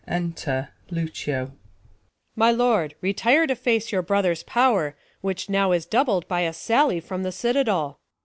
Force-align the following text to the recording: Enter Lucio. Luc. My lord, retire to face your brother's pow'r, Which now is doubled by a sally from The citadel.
Enter 0.07 0.69
Lucio. 0.89 1.41
Luc. 1.43 1.51
My 2.35 2.49
lord, 2.49 2.95
retire 3.01 3.45
to 3.45 3.55
face 3.55 3.91
your 3.91 4.01
brother's 4.01 4.41
pow'r, 4.41 4.95
Which 5.21 5.47
now 5.47 5.73
is 5.73 5.85
doubled 5.85 6.27
by 6.27 6.41
a 6.41 6.53
sally 6.53 6.99
from 6.99 7.21
The 7.21 7.31
citadel. 7.31 7.99